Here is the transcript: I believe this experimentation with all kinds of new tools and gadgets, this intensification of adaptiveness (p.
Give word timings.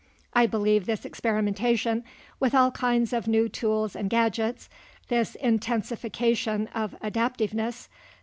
I 0.33 0.47
believe 0.47 0.87
this 0.87 1.05
experimentation 1.05 2.03
with 2.39 2.55
all 2.55 2.71
kinds 2.71 3.13
of 3.13 3.27
new 3.27 3.47
tools 3.47 3.95
and 3.95 4.09
gadgets, 4.09 4.67
this 5.09 5.35
intensification 5.35 6.69
of 6.73 6.95
adaptiveness 7.03 7.85
(p. 7.87 7.93